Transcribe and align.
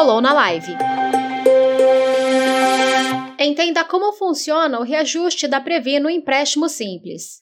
rolou 0.00 0.22
na 0.22 0.32
live. 0.32 0.72
Entenda 3.38 3.84
como 3.84 4.14
funciona 4.14 4.80
o 4.80 4.82
reajuste 4.82 5.46
da 5.46 5.60
Previ 5.60 6.00
no 6.00 6.08
empréstimo 6.08 6.70
simples. 6.70 7.40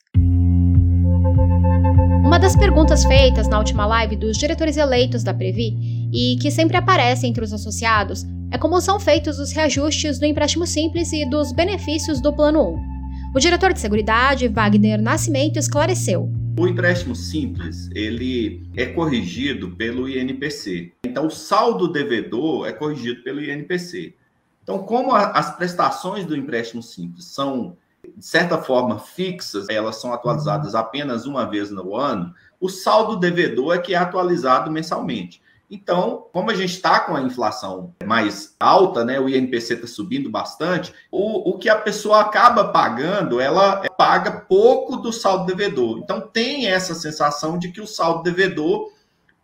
Uma 2.25 2.37
das 2.37 2.57
perguntas 2.57 3.05
feitas 3.05 3.47
na 3.47 3.59
última 3.59 3.87
live 3.87 4.17
dos 4.17 4.37
diretores 4.37 4.77
eleitos 4.77 5.23
da 5.23 5.33
Previ 5.33 5.73
e 6.13 6.37
que 6.43 6.51
sempre 6.51 6.77
aparece 6.77 7.29
entre 7.29 7.45
os 7.45 7.53
associados 7.53 8.25
é 8.51 8.59
como 8.59 8.81
são 8.81 8.99
feitos 8.99 9.39
os 9.39 9.53
reajustes 9.53 10.19
do 10.19 10.27
empréstimo 10.27 10.67
simples 10.67 11.13
e 11.13 11.25
dos 11.31 11.53
benefícios 11.53 12.21
do 12.21 12.33
Plano 12.33 12.75
1. 12.75 13.37
O 13.37 13.39
diretor 13.39 13.73
de 13.73 13.79
Seguridade, 13.79 14.49
Wagner 14.49 15.01
Nascimento, 15.01 15.61
esclareceu. 15.61 16.29
O 16.59 16.67
empréstimo 16.67 17.15
simples, 17.15 17.89
ele 17.95 18.69
é 18.77 18.87
corrigido 18.87 19.77
pelo 19.77 20.09
INPC. 20.09 20.93
Então, 21.05 21.29
o 21.29 21.31
saldo 21.31 21.87
devedor 21.87 22.67
é 22.67 22.73
corrigido 22.73 23.23
pelo 23.23 23.41
INPC. 23.41 24.17
Então, 24.65 24.81
como 24.81 25.13
a, 25.13 25.27
as 25.27 25.55
prestações 25.55 26.27
do 26.27 26.35
empréstimo 26.35 26.83
simples 26.83 27.27
são, 27.27 27.77
de 28.17 28.27
certa 28.27 28.59
forma, 28.59 28.99
fixas, 28.99 29.69
elas 29.69 30.01
são 30.01 30.13
atualizadas 30.13 30.75
apenas 30.75 31.27
uma 31.27 31.49
vez 31.49 31.71
no 31.71 31.95
ano, 31.95 32.35
o 32.61 32.69
saldo 32.69 33.17
devedor 33.17 33.77
é 33.77 33.79
que 33.79 33.95
é 33.95 33.97
atualizado 33.97 34.69
mensalmente. 34.69 35.41
Então, 35.71 36.27
como 36.33 36.51
a 36.51 36.55
gente 36.55 36.73
está 36.73 37.01
com 37.01 37.15
a 37.15 37.21
inflação 37.21 37.95
mais 38.05 38.55
alta, 38.59 39.05
né, 39.05 39.21
o 39.21 39.29
INPC 39.29 39.75
está 39.75 39.87
subindo 39.87 40.31
bastante, 40.31 40.95
o, 41.13 41.51
o 41.51 41.59
que 41.59 41.69
a 41.69 41.77
pessoa 41.77 42.21
acaba 42.21 42.69
pagando, 42.69 43.39
ela 43.39 43.83
paga 43.99 44.31
pouco 44.31 44.97
do 44.97 45.13
saldo 45.13 45.45
devedor. 45.45 45.99
Então, 45.99 46.21
tem 46.21 46.69
essa 46.69 46.95
sensação 46.95 47.59
de 47.59 47.71
que 47.71 47.83
o 47.83 47.87
saldo 47.87 48.23
devedor 48.23 48.91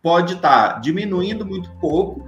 pode 0.01 0.33
estar 0.33 0.73
tá 0.73 0.79
diminuindo 0.79 1.45
muito 1.45 1.69
pouco, 1.79 2.27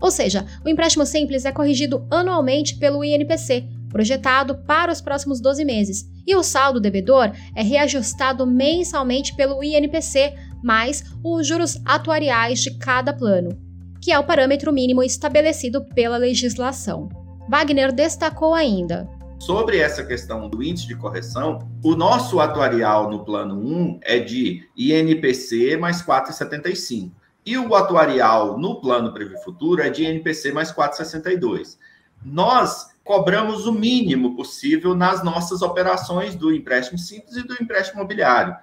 ou 0.00 0.10
seja, 0.10 0.46
o 0.64 0.68
empréstimo 0.68 1.06
simples 1.06 1.44
é 1.44 1.52
corrigido 1.52 2.06
anualmente 2.10 2.76
pelo 2.76 3.02
INPC, 3.02 3.66
projetado 3.88 4.56
para 4.66 4.92
os 4.92 5.00
próximos 5.00 5.40
12 5.40 5.64
meses, 5.64 6.04
e 6.26 6.34
o 6.36 6.42
saldo 6.42 6.80
devedor 6.80 7.32
é 7.54 7.62
reajustado 7.62 8.46
mensalmente 8.46 9.34
pelo 9.34 9.62
INPC, 9.64 10.34
mais 10.62 11.04
os 11.22 11.46
juros 11.46 11.80
atuariais 11.84 12.60
de 12.60 12.76
cada 12.78 13.12
plano, 13.12 13.58
que 14.00 14.12
é 14.12 14.18
o 14.18 14.24
parâmetro 14.24 14.72
mínimo 14.72 15.02
estabelecido 15.02 15.84
pela 15.94 16.16
legislação. 16.16 17.08
Wagner 17.48 17.92
destacou 17.92 18.54
ainda. 18.54 19.08
Sobre 19.38 19.78
essa 19.78 20.02
questão 20.04 20.48
do 20.48 20.62
índice 20.62 20.86
de 20.86 20.96
correção, 20.96 21.68
o 21.84 21.94
nosso 21.94 22.40
atuarial 22.40 23.10
no 23.10 23.24
plano 23.24 23.54
1 23.54 24.00
é 24.02 24.18
de 24.18 24.66
INPC 24.76 25.76
mais 25.76 26.02
4,75. 26.02 27.12
E 27.44 27.56
o 27.56 27.74
atuarial 27.76 28.58
no 28.58 28.80
plano 28.80 29.12
Previ 29.12 29.40
Futuro 29.44 29.80
é 29.80 29.90
de 29.90 30.04
INPC 30.04 30.52
mais 30.52 30.72
4,62. 30.72 31.76
Nós 32.24 32.88
cobramos 33.04 33.66
o 33.66 33.72
mínimo 33.72 34.34
possível 34.34 34.94
nas 34.96 35.22
nossas 35.22 35.62
operações 35.62 36.34
do 36.34 36.52
empréstimo 36.52 36.98
simples 36.98 37.36
e 37.36 37.46
do 37.46 37.54
empréstimo 37.62 38.00
imobiliário. 38.00 38.56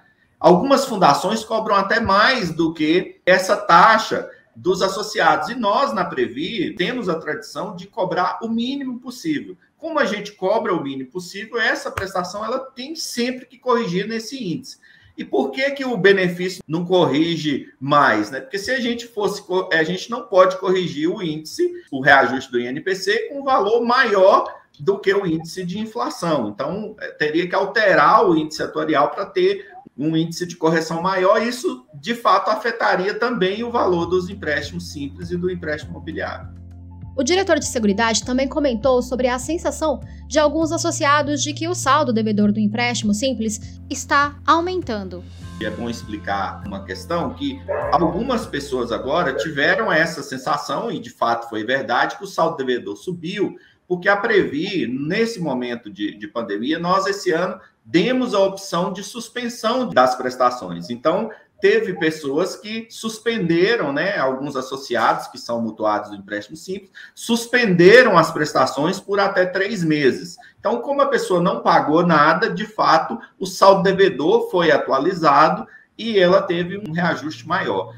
Algumas 0.44 0.84
fundações 0.84 1.42
cobram 1.42 1.74
até 1.74 2.00
mais 2.00 2.50
do 2.50 2.74
que 2.74 3.18
essa 3.24 3.56
taxa 3.56 4.28
dos 4.54 4.82
associados. 4.82 5.48
E 5.48 5.54
nós, 5.54 5.94
na 5.94 6.04
Previ, 6.04 6.74
temos 6.74 7.08
a 7.08 7.18
tradição 7.18 7.74
de 7.74 7.86
cobrar 7.86 8.40
o 8.42 8.48
mínimo 8.50 9.00
possível. 9.00 9.56
Como 9.78 9.98
a 9.98 10.04
gente 10.04 10.32
cobra 10.32 10.74
o 10.74 10.82
mínimo 10.82 11.10
possível, 11.10 11.58
essa 11.58 11.90
prestação 11.90 12.44
ela 12.44 12.58
tem 12.58 12.94
sempre 12.94 13.46
que 13.46 13.56
corrigir 13.56 14.06
nesse 14.06 14.36
índice. 14.36 14.76
E 15.16 15.24
por 15.24 15.50
que 15.50 15.70
que 15.70 15.84
o 15.86 15.96
benefício 15.96 16.62
não 16.68 16.84
corrige 16.84 17.72
mais, 17.80 18.30
né? 18.30 18.38
Porque 18.42 18.58
se 18.58 18.70
a 18.70 18.78
gente 18.78 19.06
fosse, 19.06 19.42
a 19.72 19.82
gente 19.82 20.10
não 20.10 20.26
pode 20.26 20.58
corrigir 20.58 21.08
o 21.08 21.22
índice, 21.22 21.72
o 21.90 22.02
reajuste 22.02 22.52
do 22.52 22.60
INPC 22.60 23.30
com 23.30 23.40
um 23.40 23.44
valor 23.44 23.82
maior 23.82 24.62
do 24.78 24.98
que 24.98 25.14
o 25.14 25.26
índice 25.26 25.64
de 25.64 25.78
inflação. 25.78 26.48
Então, 26.48 26.96
é, 27.00 27.08
teria 27.12 27.48
que 27.48 27.54
alterar 27.54 28.28
o 28.28 28.36
índice 28.36 28.62
atuarial 28.62 29.10
para 29.10 29.24
ter 29.26 29.73
um 29.96 30.16
índice 30.16 30.46
de 30.46 30.56
correção 30.56 31.00
maior, 31.00 31.40
isso 31.40 31.86
de 31.94 32.14
fato 32.14 32.50
afetaria 32.50 33.14
também 33.14 33.62
o 33.62 33.70
valor 33.70 34.06
dos 34.06 34.28
empréstimos 34.28 34.92
simples 34.92 35.30
e 35.30 35.36
do 35.36 35.50
empréstimo 35.50 35.92
imobiliário. 35.92 36.52
O 37.16 37.22
diretor 37.22 37.60
de 37.60 37.66
seguridade 37.66 38.24
também 38.24 38.48
comentou 38.48 39.00
sobre 39.00 39.28
a 39.28 39.38
sensação 39.38 40.00
de 40.26 40.38
alguns 40.38 40.72
associados 40.72 41.44
de 41.44 41.52
que 41.52 41.68
o 41.68 41.74
saldo 41.74 42.12
devedor 42.12 42.50
do 42.50 42.58
empréstimo 42.58 43.14
simples 43.14 43.80
está 43.88 44.36
aumentando. 44.44 45.22
E 45.60 45.64
é 45.64 45.70
bom 45.70 45.88
explicar 45.88 46.64
uma 46.66 46.84
questão 46.84 47.32
que 47.32 47.62
algumas 47.92 48.44
pessoas 48.44 48.90
agora 48.90 49.32
tiveram 49.32 49.92
essa 49.92 50.24
sensação, 50.24 50.90
e 50.90 50.98
de 50.98 51.10
fato 51.10 51.48
foi 51.48 51.62
verdade, 51.62 52.18
que 52.18 52.24
o 52.24 52.26
saldo 52.26 52.56
devedor 52.56 52.96
subiu, 52.96 53.54
porque 53.86 54.08
a 54.08 54.16
Previ, 54.16 54.86
nesse 54.86 55.40
momento 55.40 55.90
de, 55.90 56.16
de 56.16 56.28
pandemia, 56.28 56.78
nós 56.78 57.06
esse 57.06 57.30
ano 57.30 57.60
demos 57.84 58.34
a 58.34 58.40
opção 58.40 58.92
de 58.92 59.02
suspensão 59.02 59.88
das 59.88 60.14
prestações. 60.14 60.88
Então, 60.88 61.30
teve 61.60 61.94
pessoas 61.94 62.56
que 62.56 62.86
suspenderam, 62.90 63.92
né, 63.92 64.18
alguns 64.18 64.54
associados 64.54 65.28
que 65.28 65.38
são 65.38 65.62
mutuados 65.62 66.10
do 66.10 66.16
empréstimo 66.16 66.56
simples, 66.56 66.90
suspenderam 67.14 68.18
as 68.18 68.30
prestações 68.30 69.00
por 69.00 69.18
até 69.18 69.46
três 69.46 69.82
meses. 69.82 70.36
Então, 70.58 70.82
como 70.82 71.00
a 71.00 71.06
pessoa 71.06 71.40
não 71.40 71.62
pagou 71.62 72.06
nada, 72.06 72.50
de 72.50 72.66
fato, 72.66 73.18
o 73.38 73.46
saldo 73.46 73.82
devedor 73.82 74.50
foi 74.50 74.70
atualizado 74.70 75.66
e 75.96 76.18
ela 76.18 76.42
teve 76.42 76.78
um 76.78 76.92
reajuste 76.92 77.46
maior. 77.46 77.94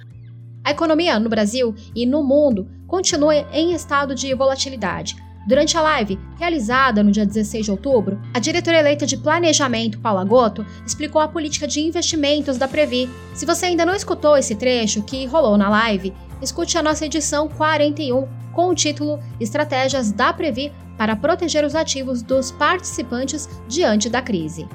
A 0.63 0.71
economia 0.71 1.19
no 1.19 1.29
Brasil 1.29 1.75
e 1.95 2.05
no 2.07 2.23
mundo 2.23 2.69
continua 2.87 3.35
em 3.35 3.73
estado 3.73 4.15
de 4.15 4.33
volatilidade. 4.35 5.17
Durante 5.47 5.79
a 5.79 5.81
live, 5.81 6.19
realizada 6.37 7.05
no 7.05 7.13
dia 7.13 7.25
16 7.25 7.67
de 7.67 7.71
outubro, 7.71 8.21
a 8.35 8.41
diretora 8.41 8.81
eleita 8.81 9.07
de 9.07 9.17
Planejamento, 9.17 10.01
Paula 10.01 10.25
Goto, 10.25 10.67
explicou 10.85 11.23
a 11.23 11.29
política 11.29 11.69
de 11.69 11.81
investimentos 11.81 12.59
da 12.59 12.67
Previ. 12.67 13.09
Se 13.33 13.47
você 13.47 13.67
ainda 13.67 13.87
não 13.87 13.95
escutou 13.95 14.37
esse 14.37 14.57
trecho 14.57 15.03
que 15.05 15.25
rolou 15.27 15.57
na 15.57 15.69
live, 15.69 16.13
escute 16.43 16.77
a 16.77 16.83
nossa 16.83 17.07
edição 17.07 17.49
41 17.49 18.27
com 18.53 18.69
o 18.69 18.75
título 18.75 19.21
Estratégias 19.39 20.11
da 20.11 20.33
Previ 20.33 20.73
para 20.99 21.15
proteger 21.15 21.65
os 21.65 21.77
ativos 21.77 22.23
dos 22.23 22.51
participantes 22.51 23.49
diante 23.69 24.09
da 24.09 24.21
crise. 24.21 24.67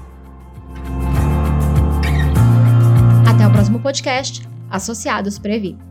Até 3.30 3.46
o 3.46 3.52
próximo 3.52 3.80
podcast, 3.82 4.48
Associados 4.70 5.38
Previ. 5.38 5.91